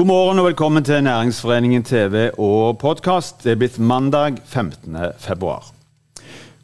[0.00, 3.42] God morgen og velkommen til Næringsforeningen TV og podkast.
[3.44, 4.96] Det er blitt mandag 15.
[5.20, 5.66] februar.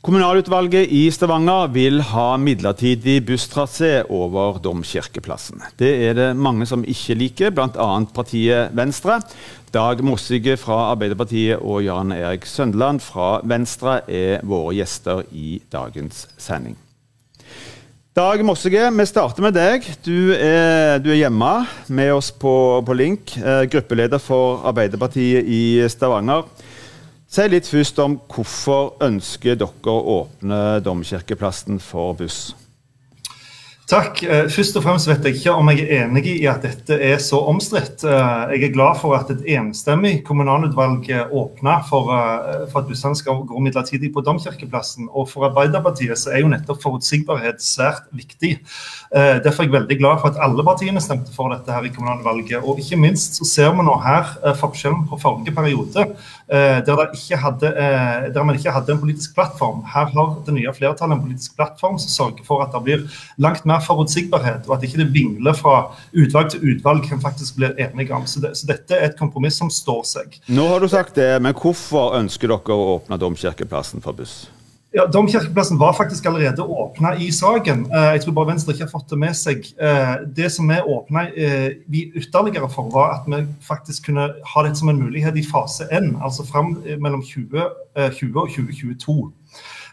[0.01, 5.61] Kommunalutvalget i Stavanger vil ha midlertidig busstrasé over Domkirkeplassen.
[5.77, 7.91] Det er det mange som ikke liker, bl.a.
[8.17, 9.19] partiet Venstre.
[9.69, 16.25] Dag Mossige fra Arbeiderpartiet og Jan Erik Søndeland fra Venstre er våre gjester i dagens
[16.41, 16.81] sending.
[18.17, 19.85] Dag Mossige, vi starter med deg.
[20.01, 21.51] Du er, du er hjemme
[21.93, 23.35] med oss på, på link.
[23.37, 26.47] Eh, gruppeleder for Arbeiderpartiet i Stavanger.
[27.29, 32.55] Si litt først om hvorfor ønsker dere å åpne Domkirkeplassen for buss?
[33.87, 34.19] Takk.
[34.27, 37.21] Eh, først og fremst vet jeg ikke om jeg er enig i at dette er
[37.23, 38.03] så omstridt.
[38.03, 43.15] Eh, jeg er glad for at et enstemmig kommunalutvalg åpna for, eh, for, at bussene
[43.15, 45.07] skal gå midlertidig på Domkirkeplassen.
[45.15, 48.57] Og for Arbeiderpartiet så er jo nettopp forutsigbarhet svært viktig.
[49.15, 52.65] Derfor er jeg veldig glad for at alle partiene stemte for dette her i kommunalvalget.
[52.67, 56.09] Og ikke minst så ser vi nå her forskjellen på forrige periode,
[56.51, 57.71] der, hadde,
[58.35, 59.85] der man ikke hadde en politisk plattform.
[59.95, 63.07] Her har det nye flertallet en politisk plattform som sørger for at det blir
[63.39, 65.77] langt mer mer forutsigbarhet, og at ikke det vingler fra
[66.17, 68.27] utvalg til utvalg hvem faktisk blir enige om.
[68.27, 70.41] Så, det, så, dette er et kompromiss som står seg.
[70.49, 74.47] Nå har du sagt det, men hvorfor ønsker dere å åpne Domkirkeplassen for buss?
[74.97, 77.83] Ja, Domkirkeplassen var faktisk allerede åpna i saken.
[77.93, 79.67] Eh, jeg tror bare Venstre ikke har fått det med seg.
[79.77, 84.63] Eh, det som vi åpna eh, vi ytterligere for, var at vi faktisk kunne ha
[84.65, 89.19] det som en mulighet i fase N, altså fram mellom 2020 og 2022.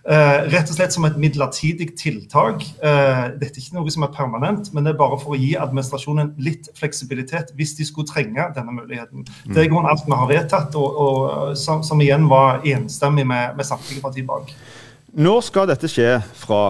[0.03, 2.65] Uh, rett og slett som et midlertidig tiltak.
[2.83, 5.53] Uh, dette er ikke noe som er permanent, men det er bare for å gi
[5.55, 9.23] administrasjonen litt fleksibilitet hvis de skulle trenge denne muligheten.
[9.23, 9.53] Mm.
[9.53, 13.55] Det er grunnen alt vi har vedtatt, og, og som, som, igjen var enstemmig med,
[13.55, 14.51] med samtlige partier bak.
[15.15, 16.65] Når skal dette skje fra?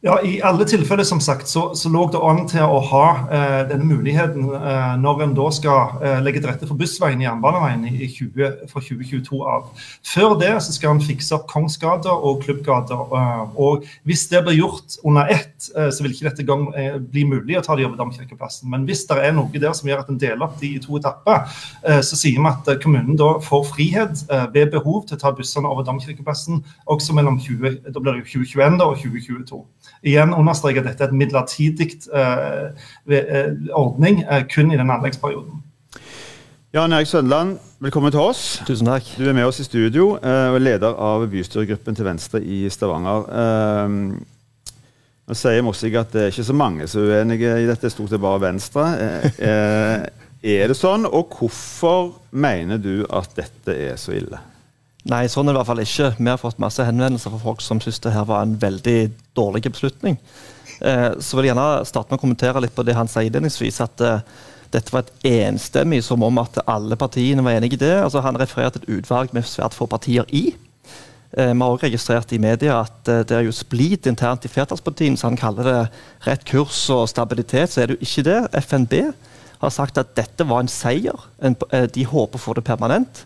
[0.00, 3.00] Ja, I alle tilfeller som sagt, så, så lå det an til å ha
[3.36, 7.26] eh, denne muligheten eh, når en da skal eh, legge til rette for bussveien i
[7.26, 9.66] jernbaneveien i 20, fra 2022 av.
[10.08, 12.96] Før det så skal en fikse opp Kongsgata og Klubbgata.
[12.96, 16.96] Eh, og Hvis det blir gjort under ett, eh, så vil ikke dette gang eh,
[16.96, 18.72] bli mulig å ta det over Damkirkeplassen.
[18.72, 20.96] Men hvis det er noe der som gjør at en deler opp de i to
[20.96, 21.44] etapper,
[22.00, 24.24] så sier vi at kommunen da får frihet
[24.54, 28.80] ved behov til å ta bussene over Damkirkeplassen også mellom 20, da blir det 2021
[28.80, 29.64] og 2022
[30.06, 32.70] igjen understreke at dette er et midlertidig uh,
[33.76, 35.60] ordning uh, kun i denne anleggsperioden.
[36.74, 38.60] Jan Erik Søndeland, velkommen til oss.
[38.68, 39.08] Tusen takk.
[39.18, 43.26] Du er med oss i studio og er leder av bystyregruppen til Venstre i Stavanger.
[45.26, 48.14] Nå sier Mossig at det er ikke så mange som er uenige i dette, stort
[48.14, 48.86] sett bare Venstre.
[50.40, 54.38] Er det sånn, og hvorfor mener du at dette er så ille?
[55.08, 56.08] Nei, sånn er det i hvert fall ikke.
[56.18, 58.98] Vi har fått masse henvendelser fra folk som syns det her var en veldig
[59.38, 60.18] dårlig beslutning.
[60.80, 63.80] Eh, så vil jeg gjerne starte med å kommentere litt på det han sier innledningsvis.
[63.84, 64.24] At eh,
[64.74, 67.94] dette var et enstemmig, som om at alle partiene var enige i det.
[68.04, 70.50] Altså, han refererer til et utvalg med svært få partier i.
[71.32, 74.50] Eh, vi har også registrert i media at eh, det er jo splid internt i
[74.50, 75.80] flertallspartiene, så han kaller det
[76.26, 77.70] rett kurs og stabilitet.
[77.72, 78.38] Så er det jo ikke det.
[78.66, 78.96] FNB
[79.60, 81.28] har sagt at dette var en seier.
[81.38, 83.24] En, eh, de håper å få det permanent.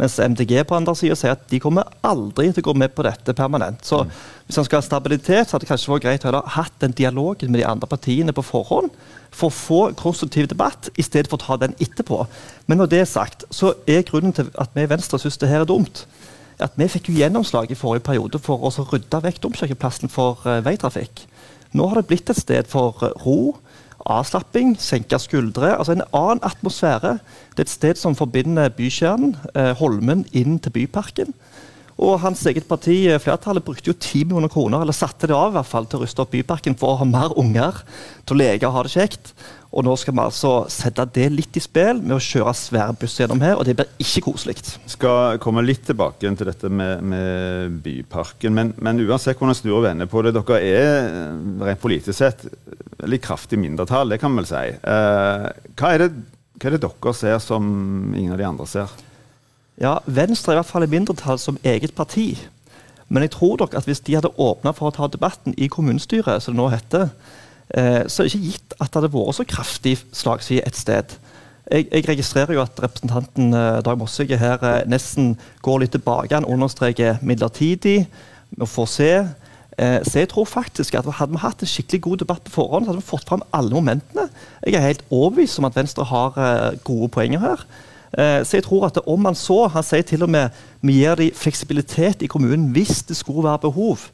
[0.00, 3.04] Mens MDG på andre sida sier at de kommer aldri til å gå med på
[3.04, 3.82] dette permanent.
[3.84, 4.12] Så mm.
[4.46, 6.96] hvis han skal ha stabilitet, så hadde det kanskje vært greit å ha hatt den
[6.96, 8.88] dialogen med de andre partiene på forhånd
[9.30, 12.24] for å få konstruktiv debatt, i stedet for å ta den etterpå.
[12.66, 15.50] Men når det er sagt, så er grunnen til at vi i Venstre syns det
[15.52, 16.06] her er dumt,
[16.60, 20.58] at vi fikk jo gjennomslag i forrige periode for å rydde vekk Domkirkeplassen for uh,
[20.64, 21.24] veitrafikk.
[21.76, 23.54] Nå har det blitt et sted for uh, ro
[24.06, 25.76] avslapping, senke skuldre.
[25.76, 27.18] altså En annen atmosfære.
[27.52, 31.34] Det er et sted som forbinder bykjernen, eh, Holmen, inn til Byparken.
[32.00, 35.50] Og hans eget parti, eh, flertallet, brukte jo 10 millioner kroner, eller satte det av
[35.50, 37.82] i hvert fall, til å ruste opp Byparken for å ha mer unger
[38.26, 39.32] til å leke og ha det kjekt.
[39.70, 43.22] Og nå skal vi altså sette det litt i spill med å kjøre svære busser
[43.22, 44.56] gjennom her, og det blir ikke koselig.
[44.90, 49.86] Skal komme litt tilbake til dette med, med Byparken, men, men, uansett hvordan snur og
[49.86, 51.06] vender på det, dere er
[51.62, 52.42] rent politisk sett
[53.06, 54.64] litt kraftig mindretall, det kan vi vel si.
[54.74, 55.46] Eh,
[55.78, 56.10] hva, er det,
[56.58, 57.70] hva er det dere ser som
[58.10, 58.96] ingen av de andre ser?
[59.80, 62.34] Ja, Venstre er i hvert fall i mindretall som eget parti.
[63.06, 66.42] Men jeg tror dere at hvis de hadde åpna for å ta debatten i kommunestyret,
[66.42, 67.14] som det nå heter,
[67.74, 71.18] Eh, så er det ikke gitt at det hadde vært så kraftig slagside et sted.
[71.70, 76.34] Jeg, jeg, registrerer jo at representanten eh, Dag Mossige her eh, nesten går litt tilbake.
[76.34, 78.08] Han understreker midlertidig.
[78.50, 79.12] Vi får se.
[79.78, 82.84] Eh, så jeg tror faktisk at Hadde vi hatt en skikkelig god debatt på forhånd,
[82.84, 84.26] så hadde vi fått fram alle momentene.
[84.66, 87.64] Jeg er helt overbevist om at Venstre har eh, gode poenger her.
[88.42, 90.48] Så jeg tror at om man så Han sier til og med
[90.82, 94.08] vi gir dem fleksibilitet i kommunen hvis det skulle være behov.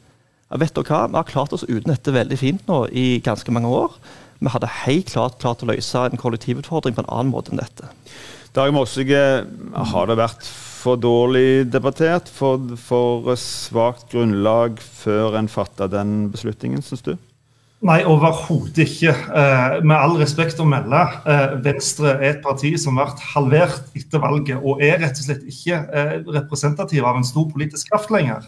[0.46, 1.06] Ja, vet dere hva?
[1.10, 3.96] Vi har klart oss uten dette veldig fint nå i ganske mange år.
[4.38, 7.90] Vi hadde helt klart klart å løse en kollektivutfordring på en annen måte enn dette.
[8.56, 9.20] Dag Mossige,
[9.74, 12.30] har det vært for dårlig debattert?
[12.32, 17.16] For, for svakt grunnlag før en fatta den beslutningen, syns du?
[17.84, 19.12] Nei, overhodet ikke.
[19.12, 23.98] Eh, med all respekt å melde, eh, Venstre er et parti som har vært halvert
[23.98, 28.14] etter valget, og er rett og slett ikke eh, representativ av en stor politisk kraft
[28.14, 28.46] lenger.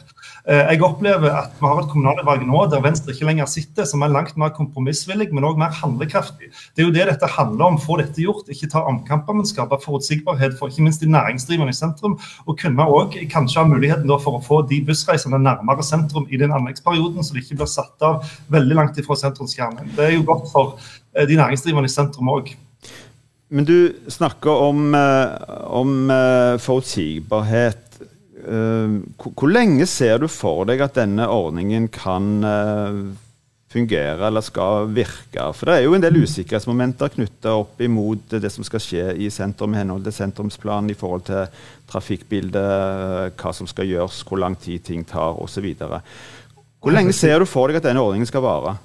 [0.49, 4.00] Eh, jeg opplever at vi har et kommunalvalg nå der Venstre ikke lenger sitter, som
[4.05, 6.49] er langt mer kompromissvillig, men òg mer handlekraftig.
[6.73, 8.49] Det er jo det dette handler om, få dette gjort.
[8.53, 12.17] Ikke ta omkamper, men skape forutsigbarhet for ikke minst de næringsdrivende i sentrum.
[12.47, 16.55] Og kunne òg kanskje ha muligheten for å få de bussreisene nærmere sentrum i den
[16.56, 19.93] anleggsperioden, så de ikke blir satt av veldig langt ifra sentrumskjernen.
[19.99, 20.79] Det er jo godt for
[21.12, 22.55] eh, de næringsdrivende i sentrum òg.
[23.49, 26.11] Men du snakker om, eh, om
[26.61, 27.88] forutsigbarhet.
[28.38, 33.00] Uh, hvor lenge ser du for deg at denne ordningen kan uh,
[33.73, 35.49] fungere eller skal virke?
[35.56, 39.31] For det er jo en del usikkerhetsmomenter knytta opp imot det som skal skje i
[39.35, 44.58] sentrum i henhold til sentrumsplanen i forhold til trafikkbildet, hva som skal gjøres, hvor lang
[44.61, 45.73] tid ting tar osv.
[46.79, 48.79] Hvor lenge ser du for deg at denne ordningen skal vare?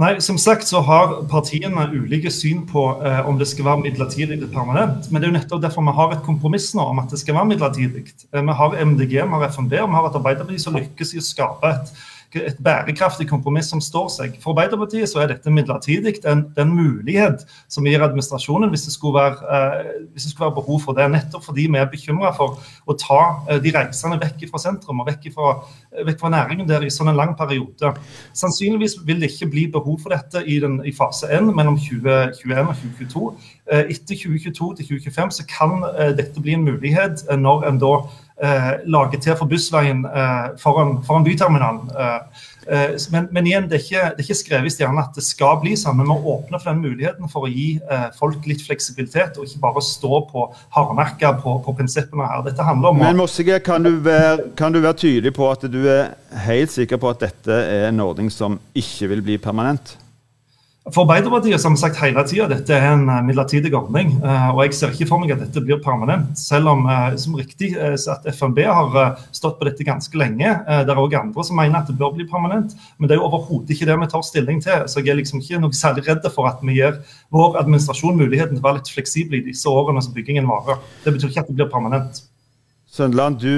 [0.00, 4.38] Nei, som sagt så har partiene ulike syn på eh, om det skal være midlertidig
[4.38, 5.10] eller permanent.
[5.10, 7.36] Men det er jo nettopp derfor vi har et kompromiss nå om at det skal
[7.36, 8.06] være midlertidig.
[8.32, 11.20] Eh, vi har MDG, vi har FNB og vi har et Arbeiderparti som lykkes i
[11.20, 11.92] å skape et
[12.38, 14.36] et bærekraftig kompromiss som står seg.
[14.42, 16.20] For Arbeiderpartiet så er dette midlertidig.
[16.22, 20.80] Det er en, mulighet som gir administrasjonen hvis det, være, eh, det, skulle være, behov
[20.84, 21.08] for det.
[21.10, 25.10] Nettopp fordi vi er bekymra for å ta eh, de reisende vekk fra sentrum og
[25.10, 25.56] vekk fra,
[25.90, 27.94] eh, vekk fra næringen der i sånn en lang periode.
[28.38, 32.70] Sannsynligvis vil det ikke bli behov for dette i, den, i fase 1 mellom 2021
[32.70, 33.26] og 2022.
[33.70, 37.94] Eh, etter 2022 til 2025 så kan eh, dette bli en mulighet når en da
[38.42, 40.04] eh, lager til for bussveien
[40.60, 41.90] foran, foran byterminalen.
[43.10, 45.56] Men, men, igjen, det er, ikke, det er ikke skrevet i stjernene at det skal
[45.62, 45.96] bli sånn.
[45.98, 47.80] Men vi åpne for den muligheten for å gi
[48.18, 50.44] folk litt fleksibilitet, og ikke bare stå på
[50.76, 52.44] hardmerka på, på, prinsippene her.
[52.46, 55.80] Dette handler om Men Mossige, kan du, være, kan du være tydelig på at du
[55.90, 56.12] er
[56.46, 59.96] helt sikker på at dette er en ordning som ikke vil bli permanent?
[60.88, 64.14] For Arbeiderpartiet som sagt hele tida dette er en eh, midlertidig ordning.
[64.24, 66.32] Eh, og Jeg ser ikke for meg at dette blir permanent.
[66.40, 70.48] Selv om eh, som riktig at FNB har stått på dette ganske lenge.
[70.48, 72.72] Det er òg andre som mener at det bør bli permanent.
[72.96, 74.88] Men det er jo overhodet ikke det vi tar stilling til.
[74.88, 76.96] Så jeg er liksom ikke noe særlig redd for at vi gir
[77.28, 80.80] vår administrasjon muligheten til å være litt fleksibel i disse årene som byggingen varer.
[81.04, 82.24] Det betyr ikke at det blir permanent.
[82.90, 83.52] Søndeland, du,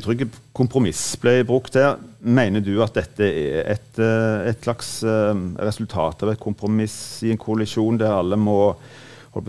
[0.00, 2.00] uttrykket kompromiss ble brukt her.
[2.24, 7.32] Mener du at dette er et, eh, et, slags eh, resultat av et kompromiss i
[7.34, 8.74] en koalisjon der alle må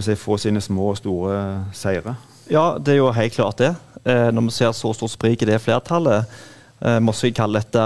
[0.03, 1.37] si, få sine små og store
[1.75, 2.17] seire?
[2.51, 3.73] Ja, det er jo helt klart det.
[4.05, 6.27] Når vi ser så stort sprik i det flertallet,
[7.01, 7.85] må vi kalle dette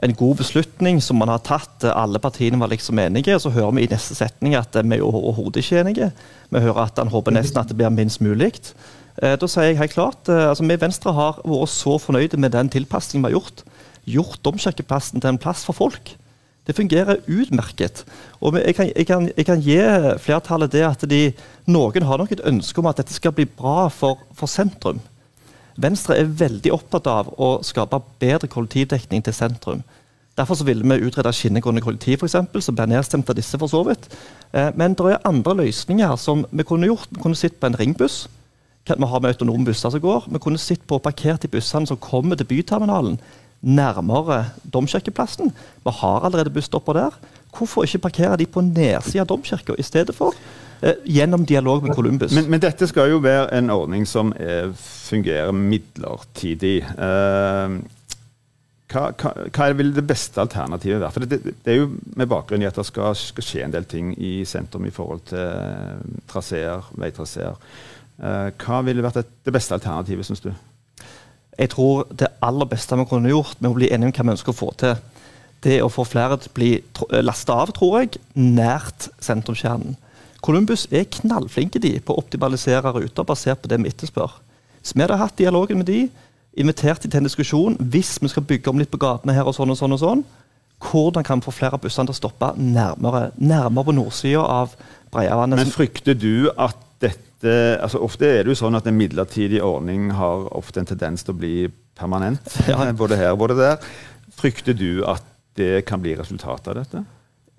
[0.00, 1.84] en god beslutning som man har tatt.
[1.84, 3.36] Alle partiene var liksom enige.
[3.40, 6.10] Så hører vi i neste setning at vi er overhodet ikke enige.
[6.48, 8.54] Vi hører at han håper nesten at det blir minst mulig.
[9.18, 12.38] Eh, da sier jeg helt klart eh, altså Vi i Venstre har vært så fornøyde
[12.40, 13.64] med den tilpasningen vi har gjort.
[14.10, 16.14] Gjort domkirkeplassen til en plass for folk.
[16.66, 18.04] Det fungerer utmerket.
[18.40, 19.78] Og jeg kan, jeg, kan, jeg kan, gi
[20.22, 21.22] flertallet det at de,
[21.66, 25.00] noen har nok et ønske om at dette skal bli bra for, for sentrum.
[25.80, 29.82] Venstre er veldig opptatt av å skape bedre kollektivdekning til sentrum.
[30.38, 33.58] Derfor så ville vi utrede skinnegående kollektiv, for eksempel, som ble nedstemt av disse.
[33.58, 34.06] for så vidt.
[34.52, 37.08] Eh, men det er andre løsninger som vi kunne gjort.
[37.10, 38.28] Vi kunne sett på en ringbuss
[38.88, 40.24] vi har med autonome busser som går.
[40.32, 43.20] Vi kunne sett på parkert de bussene som kommer til byterminalen
[43.60, 45.52] nærmere domkirkeplassen.
[45.84, 47.10] Vi har allerede busstopper der.
[47.56, 50.34] Hvorfor ikke parkere de på nedsida av domkirka i stedet for?
[50.82, 52.32] Eh, gjennom dialog med Columbus.
[52.32, 56.78] Men, men, dette skal jo være en ordning som er, fungerer midlertidig.
[56.80, 57.74] Eh,
[58.90, 61.12] hva, hva, hva, vil det beste alternativet være?
[61.12, 63.76] For det, det, det, er jo med bakgrunn i at det skal, skal, skje en
[63.76, 67.60] del ting i sentrum i forhold til traseer, veitraseer.
[68.20, 70.50] Eh, hva ville vært det beste alternativet, syns du?
[71.60, 74.34] Jeg tror det aller beste vi kunne gjort med å bli enige om hva vi
[74.36, 74.98] ønsker å få til,
[75.64, 79.96] det er å få flere til å bli eh, lasta av, tror jeg, nært sentrumskjernen.
[80.40, 84.38] Columbus er knallflinke de på å optimalisere ruter basert på det vi etterspør.
[84.80, 86.06] Så vi hadde hatt dialogen med de,
[86.60, 89.54] invitert de til en diskusjon hvis vi skal bygge om litt på gatene her og
[89.56, 90.22] sånn og sånn og sånn.
[90.80, 94.72] Hvordan kan vi få flere av bussene til å stoppe nærmere, nærmere på nordsida av
[95.12, 95.60] Breiavannet?
[95.60, 99.62] Men frykter du at dette det, altså ofte er det jo sånn at en midlertidig
[99.64, 101.54] ordning har ofte en tendens til å bli
[101.98, 102.44] permanent.
[102.70, 102.84] Ja.
[102.96, 103.88] Både her og både der.
[104.36, 105.24] Frykter du at
[105.58, 107.04] det kan bli resultatet av dette?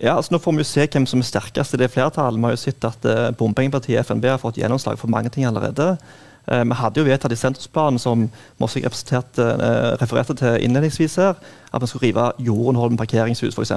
[0.02, 2.40] Ja, altså Nå får vi jo se hvem som er sterkest i det flertallet.
[2.40, 5.92] Vi har jo sett at uh, bompengepartiet FNB har fått gjennomslag for mange ting allerede.
[6.50, 8.26] Uh, vi hadde jo vedtatt i sentrumsplanen, som
[8.62, 8.92] Mossig uh,
[10.02, 11.38] refererte til innledningsvis her,
[11.70, 13.76] at vi skulle rive Jorunholm parkeringshus f.eks.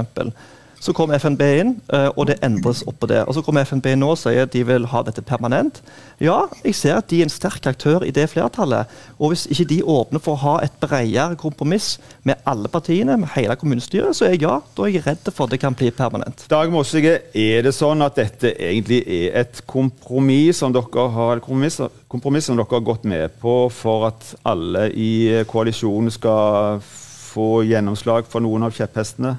[0.84, 3.22] Så kom FNB inn, eh, og det endres oppå det.
[3.24, 5.78] Og så kommer FNB nå og sier de vil ha dette permanent.
[6.20, 8.90] Ja, jeg ser at de er en sterk aktør i det flertallet.
[9.16, 11.94] Og hvis ikke de åpner for å ha et bredere kompromiss
[12.28, 15.46] med alle partiene, med hele kommunestyret, så er jeg ja, da er jeg redd for
[15.46, 16.44] at det kan bli permanent.
[16.52, 21.80] Dag Mossige, er det sånn at dette egentlig er et kompromiss som dere har, kompromiss,
[22.12, 28.28] kompromiss som dere har gått med på for at alle i koalisjonen skal få gjennomslag
[28.28, 29.38] for noen av kjepphestene?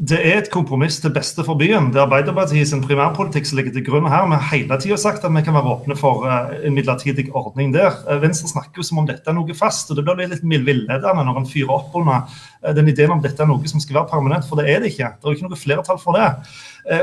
[0.00, 1.90] Det er et kompromiss til beste for byen.
[1.92, 4.24] Det er Arbeiderpartiet sin primærpolitikk som ligger til grunn her.
[4.30, 7.74] Vi har hele tida sagt at vi kan være åpne for uh, en midlertidig ordning
[7.74, 7.98] der.
[8.08, 11.26] Uh, Venstre snakker jo som om dette er noe fast, og det blir litt villedende
[11.28, 12.24] når en fyrer opp under
[12.76, 15.08] den ideen om dette er noe som skal være permanent, for det er det ikke.
[15.18, 16.28] Det er jo ikke noe flertall for det.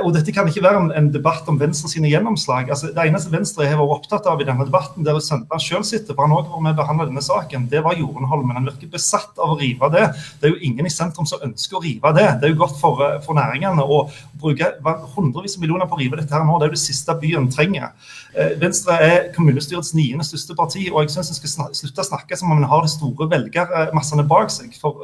[0.03, 2.67] Og dette kan ikke være en, debatt om Venstre sine gjennomslag.
[2.71, 6.15] Altså, det eneste Venstre har vært opptatt av i denne debatten, der Sønberg selv sitter,
[6.15, 8.57] for han òg var med og behandla denne saken, det var Jorunholmen.
[8.59, 10.05] Han virker besatt av å rive det.
[10.39, 12.27] Det er jo ingen i sentrum som ønsker å rive det.
[12.41, 14.01] Det er jo godt for, for næringene å
[14.39, 14.73] bruke
[15.15, 16.59] hundrevis av millioner på å rive dette her nå.
[16.59, 17.95] Det er jo det siste byen trenger.
[18.61, 22.51] Venstre er kommunestyrets niende største parti, og jeg syns en skal slutte å snakke som
[22.53, 24.75] om en har de store velgermassene bak seg.
[24.79, 25.01] For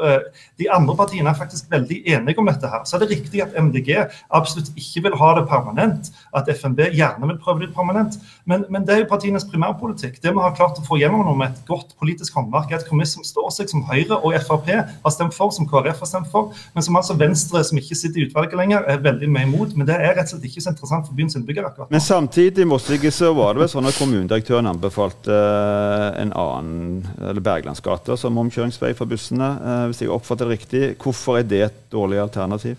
[0.59, 2.83] de andre partiene er faktisk veldig enige om dette her.
[2.85, 3.91] Så er det riktig at MDG
[4.29, 8.19] absolutt ikke vil ha det permanent, at FNB gjerne vil prøve det permanent.
[8.45, 10.19] Men, men, det er jo partienes primærpolitikk.
[10.21, 12.89] Det vi har klart å få gjennom nå med et godt politisk håndverk, er et
[12.89, 16.29] kommiss som står seg, som Høyre og Frp har stemt for, som KrF har stemt
[16.31, 19.75] for, men som altså Venstre, som ikke sitter i utvalget lenger, er veldig med imot.
[19.77, 21.73] Men det er rett og slett ikke så interessant for byens innbyggere.
[21.89, 27.43] Men samtidig Mossige, så var det vel sånn at kommunedirektøren anbefalte uh, en annen, eller
[27.43, 30.81] Berglandsgata, som omkjøringsvei for bussene, uh, hvis jeg oppfatter det riktig.
[31.01, 32.75] Hvorfor er det et dårlig alternativ?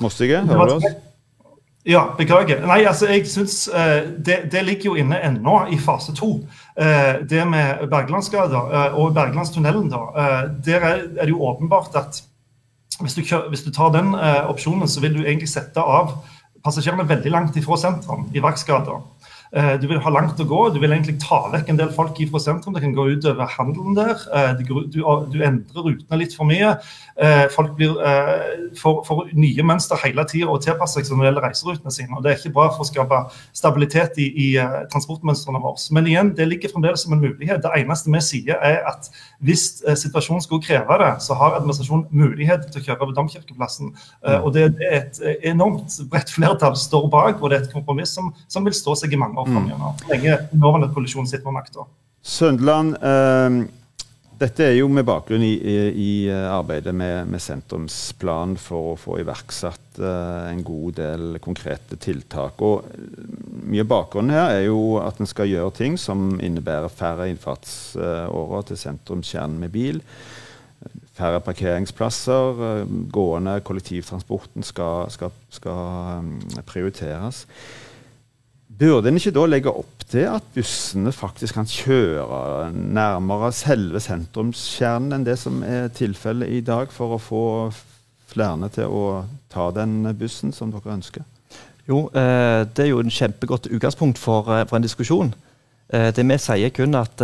[0.00, 0.88] Mossige, hører du oss?
[1.88, 2.60] Ja, beklager.
[2.68, 6.40] Nei, altså jeg synes uh, det, det, ligger jo inne ennå i fase to.
[7.30, 8.60] Det med Berglandsgata
[8.96, 9.98] og Berglandstunnelen, da.
[10.64, 12.22] der er, er, det jo åpenbart at
[13.04, 16.18] hvis du, kjører, hvis du tar den opsjonen, så vil du egentlig sette av
[16.64, 18.98] passasjerene veldig langt ifra sentrum i Vaksgata.
[19.50, 20.58] Du vil ha langt å gå.
[20.70, 22.74] Du vil egentlig ta vekk en del folk fra sentrum.
[22.76, 24.20] Det kan gå utover handelen der.
[24.60, 25.00] Du, du,
[25.42, 26.76] endrer rutene litt for mye.
[27.20, 31.28] Eh, folk blir, eh, får, får, nye mønster hele tida og tilpasser seg når det
[31.28, 32.14] gjelder reiserutene sine.
[32.16, 33.18] og Det er ikke bra for å skape
[33.56, 34.46] stabilitet i, i
[34.92, 35.82] transportmønstrene våre.
[35.96, 37.60] Men igjen, det ligger fremdeles som en mulighet.
[37.64, 39.10] Det eneste vi sier, er at
[39.44, 39.66] hvis
[40.00, 43.92] situasjonen skulle kreve det, så har administrasjonen mulighet til å kjøre over Domkirkeplassen.
[44.24, 47.74] Uh, og det, det, er et enormt bredt flertall står bak, og det er et
[47.74, 49.92] kompromiss som, som vil stå seg i mange år framover.
[49.96, 50.06] Mm.
[50.12, 51.86] Lenge nåværende koalisjon sitter med makta.
[52.20, 52.96] Søndeland,
[54.40, 59.18] dette er jo med bakgrunn i, i, eh, arbeidet med, med, sentrumsplan for å få
[59.20, 62.62] iverksatt eh, en god del konkrete tiltak.
[62.64, 62.86] Og
[63.70, 68.64] Mye av bakgrunnen her er jo at en skal gjøre ting som innebærer færre innfartsårer
[68.70, 70.00] til sentrumskjernen med bil.
[71.20, 72.64] Færre parkeringsplasser.
[72.64, 76.32] Uh, gående kollektivtransporten skal, skal, skal um,
[76.64, 77.44] prioriteres.
[78.80, 85.18] Burde en ikke da legge opp til at bussene faktisk kan kjøre nærmere selve sentrumskjernen
[85.18, 87.42] enn det som er tilfellet i dag, for å få
[88.30, 89.04] flere til å
[89.52, 91.26] ta den bussen som dere ønsker?
[91.90, 95.34] Jo, eh, det er jo en kjempegodt utgangspunkt for, eh, for en diskusjon.
[95.92, 97.18] Eh, det Vi sier kun at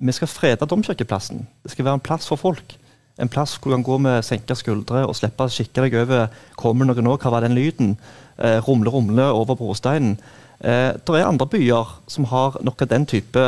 [0.00, 1.46] vi skal frede Domkirkeplassen.
[1.62, 2.76] Det skal være en plass for folk.
[3.20, 6.28] En plass hvor du kan gå med senka skuldre og slippe å kikke deg over
[6.58, 7.96] kommer noe nå, hva var den lyden?
[8.40, 10.14] Rumle, rumle over brosteinen.
[10.60, 13.42] Eh, det er andre byer som har noe av den type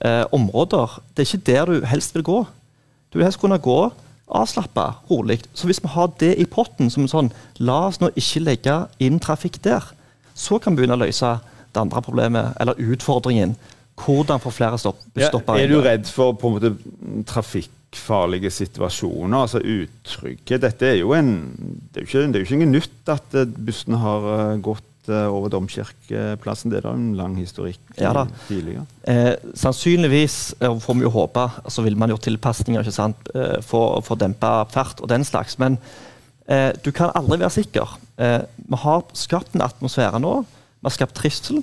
[0.00, 0.98] eh, områder.
[1.14, 2.38] Det er ikke der du helst vil gå.
[3.10, 3.80] Du vil helst kunne gå
[4.30, 5.40] avslappa, rolig.
[5.54, 9.18] Så hvis vi har det i potten som sånn, la oss nå ikke legge inn
[9.22, 9.88] trafikk der.
[10.34, 11.38] Så kan vi begynne å løse
[11.70, 13.56] det andre problemet, eller utfordringen.
[14.00, 17.26] Hvordan få flere stopp, stopper ja, Er du redd for på en måte
[17.90, 20.62] trafikkfarlige situasjoner, altså uttrykket?
[20.62, 21.32] Dette er jo en
[21.90, 25.26] Det er jo ikke, det er jo ikke noe nytt at bussene har gått Eh,
[25.32, 26.70] over Domkirkeplassen.
[26.70, 28.12] Det er da en lang historikk ja,
[28.48, 28.84] tidligere.
[29.08, 33.32] Eh, sannsynligvis, eh, får vi jo håpe, så vil man gjøre tilpasninger ikke sant,
[33.66, 35.56] for, for dempe fart og den slags.
[35.58, 35.78] Men
[36.46, 37.96] eh, du kan aldri være sikker.
[38.20, 40.34] Eh, vi har skapt en atmosfære nå.
[40.44, 41.62] Vi har skapt trivsel.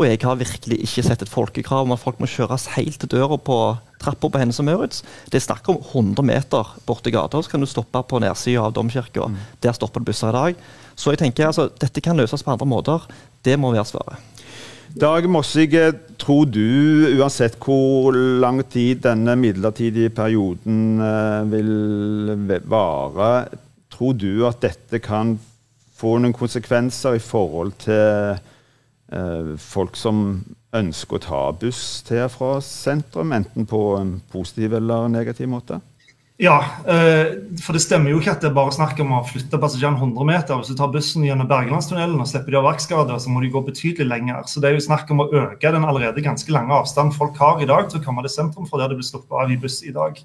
[0.00, 3.10] Og jeg har virkelig ikke sett et folkekrav om at folk må kjøres helt til
[3.12, 3.56] døra på
[4.00, 5.02] trappa på Hennes og Maurits.
[5.28, 8.72] Det er snakk om 100 meter borti gata, så kan du stoppe på nedsida av
[8.72, 9.26] domkirka.
[9.28, 9.36] Mm.
[9.60, 10.62] Der stopper det busser i dag.
[10.96, 13.04] Så jeg tenker altså, dette kan løses på andre måter.
[13.44, 14.24] Det må være svaret.
[14.96, 15.76] Dag Mossig,
[16.18, 16.64] tror du,
[17.20, 23.30] uansett hvor lang tid denne midlertidige perioden eh, vil vare,
[23.92, 25.36] tror du at dette kan
[26.00, 28.48] få noen konsekvenser i forhold til eh,
[29.58, 30.40] folk som
[30.76, 35.80] ønsker å ta buss til og fra sentrum, enten på en positiv eller negativ måte?
[36.40, 39.58] Ja, eh, for det stemmer jo ikke at det er bare snakk om å flytte
[39.60, 40.56] passasjerene 100 meter.
[40.56, 43.60] Hvis du tar bussen gjennom Bergelandstunnelen og slipper de av verkskader, så må de gå
[43.66, 44.46] betydelig lenger.
[44.48, 47.60] Så det er jo snakk om å øke den allerede ganske lange avstanden folk har
[47.60, 49.82] i dag til å komme til sentrum fra der det blir sluppet av i buss
[49.84, 50.16] i dag.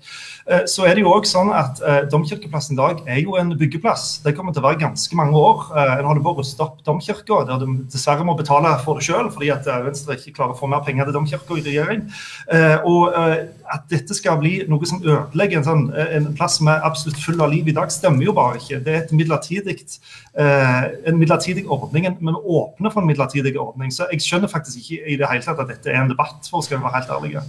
[0.47, 3.51] Eh, så er det jo også sånn at eh, Domkirkeplassen i dag er jo en
[3.59, 4.07] byggeplass.
[4.23, 5.67] Det kommer til å være ganske mange år.
[5.97, 9.27] En holder på å ruste opp domkirka, der du dessverre må betale for det sjøl,
[9.35, 12.07] fordi at Venstre ikke klarer å få mer penger til domkirka i regjering.
[12.87, 17.19] Og at dette skal bli noe som ødelegger en sånn en plass som er absolutt
[17.23, 18.79] full av liv i dag, stemmer jo bare ikke.
[18.85, 19.75] Det er midlertidig,
[20.37, 23.93] eh, en midlertidig ordning, men vi åpner for en midlertidig ordning.
[23.93, 26.65] Så jeg skjønner faktisk ikke i det hele tatt at dette er en debatt, for
[26.65, 27.45] skal være helt ærlig.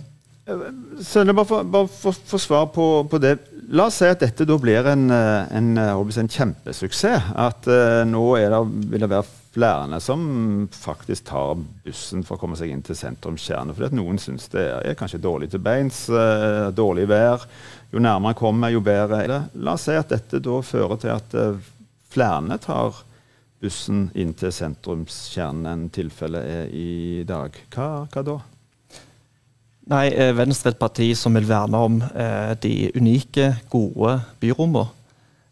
[1.02, 3.38] Sønne, bare bare for, for svar på, på, det.
[3.74, 7.32] La oss si at dette da blir en, eh, en, en kjempesuksess.
[7.34, 8.60] At uh, nå det,
[8.92, 13.72] vil det være flere som faktisk tar bussen for å komme seg inn til sentrumskjernen.
[13.76, 17.48] Fordi noen syns det er kanskje dårlig til beins, uh, dårlig vær.
[17.92, 19.42] Jo nærmere kommer, jo bedre er det.
[19.64, 21.72] La oss si at dette da fører til at uh,
[22.12, 23.00] flere tar
[23.62, 27.56] bussen inn til sentrumskjernen enn tilfellet er i dag.
[27.72, 28.36] Hva, hva da?
[29.86, 34.90] Nei, eh, Venstre er et parti som vil verne om eh, de unike, gode byrommene.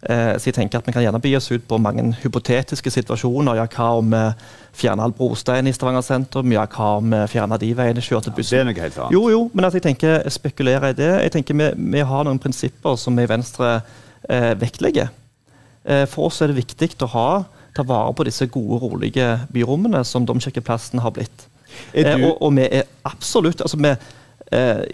[0.04, 3.56] Eh, så jeg tenker at Vi kan gjerne by oss ut på mange hypotetiske situasjoner.
[3.56, 4.22] Ja, Hva om vi
[4.76, 6.52] fjerner all brostein i Stavanger sentrum?
[6.52, 8.58] Ja, hva om vi fjerner de veiene, kjørte bussen?
[8.58, 9.16] Ja, det er noe helt annet.
[9.16, 11.12] Jo, jo, men altså, jeg tenker spekulerer i det.
[11.24, 13.80] Jeg tenker Vi, vi har noen prinsipper som vi i Venstre
[14.28, 15.08] eh, vektlegger.
[15.84, 17.28] Eh, for oss er det viktig å ha,
[17.76, 21.48] ta vare på disse gode, rolige byrommene som Domkirkeplassen har blitt.
[21.92, 23.94] Eh, og, og, vi er absolutt altså vi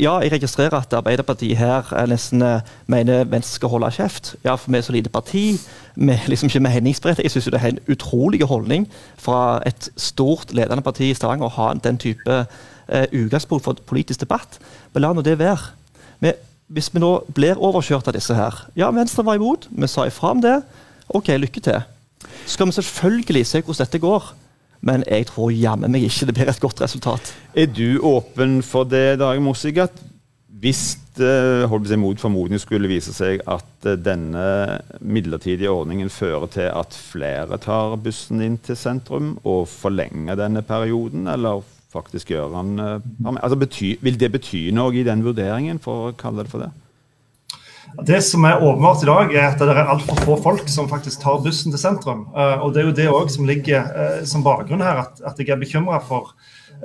[0.00, 4.34] ja, jeg registrerer at Arbeiderpartiet her nesten uh, mener Venstre skal holde kjeft.
[4.44, 5.60] Ja, for vi er så lite parti.
[5.96, 7.22] Vi liksom ikke meningsbredde.
[7.22, 8.88] Jeg syns det er en utrolig holdning
[9.18, 12.44] fra et stort, ledende parti i Stavanger å ha den type
[12.90, 14.58] utgangspunkt for politisk debatt.
[14.94, 15.74] Men la nå det være.
[16.20, 16.38] Men
[16.70, 19.68] hvis vi nå blir overkjørt av disse her Ja, Venstre var imot.
[19.70, 20.60] Vi sa ifra om det.
[21.08, 21.82] OK, lykke til.
[22.46, 24.34] Så skal vi selvfølgelig se hvordan dette går.
[24.80, 27.34] Men jeg tror jammen meg ikke det blir et godt resultat.
[27.54, 29.96] Er du åpen for det, Dag Mossig, at
[30.60, 36.68] hvis det holdt mot formodning skulle vise seg at eh, denne midlertidige ordningen fører til
[36.68, 42.78] at flere tar bussen inn til sentrum, og forlenger denne perioden, eller faktisk gjør den
[42.78, 43.58] eh, altså
[44.04, 46.70] Vil det bety noe i den vurderingen, for å kalle det for det?
[48.06, 51.22] Det som er åpenbart i dag, er at det er altfor få folk som faktisk
[51.22, 52.26] tar bussen til sentrum.
[52.36, 55.38] Uh, og Det er jo det også som ligger uh, som bakgrunn her, at, at
[55.38, 56.32] jeg er bekymra for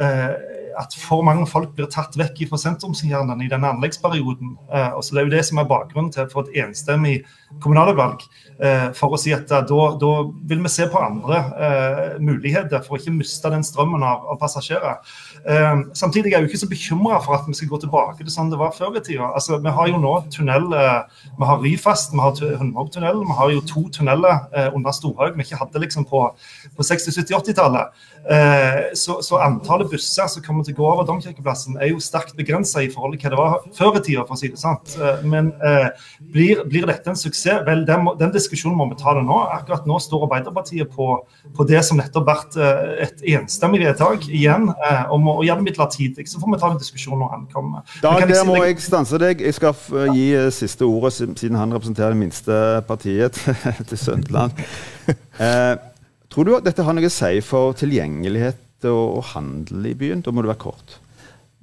[0.02, 0.34] uh,
[0.76, 4.58] at for mange folk blir tatt vekk fra sentrumskjernen i denne anleggsperioden.
[4.68, 7.22] og så Det er jo det som er bakgrunnen til for et enstemmig
[7.64, 8.26] kommunalvalg.
[8.96, 10.10] for å si at da, da,
[10.48, 11.42] vil vi se på andre
[12.24, 15.02] muligheter for å ikke miste den strømmen av, av passasjerer.
[15.46, 18.32] Eh, samtidig er jeg jo ikke så bekymra for at vi skal gå tilbake til
[18.34, 19.28] sånn det var før i tida.
[19.38, 23.28] Altså, vi har jo nå tunnel eh, Vi har Ryfast, vi har Hundvågtunnelen.
[23.28, 26.24] Vi har jo to tunneler eh, under Storhaug vi ikke hadde liksom på,
[26.76, 28.06] på 60-, 70-, 80-tallet.
[28.26, 32.34] Eh, så, så, antallet busser som kommer til å gå over Domkirkeplassen, er jo sterkt
[32.38, 34.96] begrensa i forhold til hva det var før i tida, for å si det sant.
[34.98, 35.92] Eh, men eh,
[36.34, 37.45] blir, blir, dette en suksess?
[37.46, 39.40] Vel, den, den, diskusjonen må vi ta det nå.
[39.56, 41.10] Akkurat nå står Arbeiderpartiet på,
[41.56, 42.58] på det som nettopp har vært
[43.06, 44.72] et enstemmig vedtak igjen
[45.14, 46.28] om å gjøre det midlertidig.
[46.30, 47.86] Så får vi ta en diskusjon når han kommer.
[48.02, 49.44] Da, der må jeg stanse deg.
[49.46, 49.76] Jeg skal
[50.16, 53.40] gi eh, siste ordet, siden han representerer det minste partiet
[53.90, 54.56] til Søndeland.
[55.40, 55.74] Eh,
[56.32, 60.22] tror du at dette har noe å si for tilgjengelighet og, handel i byen?
[60.26, 61.00] Da må det være kort.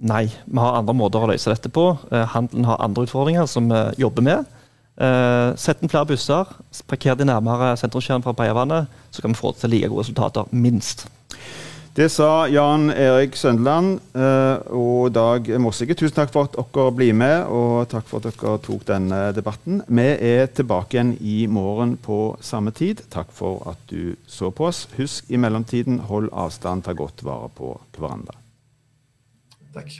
[0.02, 1.92] Nei, vi har andre måter å løse dette på.
[2.10, 4.58] Eh, handelen har andre utfordringer som vi jobber med.
[5.00, 6.48] Uh, Sett inn flere busser,
[6.86, 11.06] parker de nærmere sentrumskjernen fra Breiavannet, så kan vi få til like gode resultater, minst.
[11.92, 15.92] Det sa Jan Erik Søndeland uh, og Dag Mossige.
[15.92, 19.82] Tusen takk for at dere blir med, og takk for at dere tok denne debatten.
[19.88, 23.04] Vi er tilbake igjen i morgen på samme tid.
[23.12, 24.86] Takk for at du så på oss.
[24.96, 28.40] Husk i mellomtiden, hold avstand, ta godt vare på hverandre.
[29.76, 29.92] Takk.